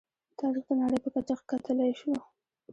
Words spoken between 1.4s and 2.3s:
کتلی شو.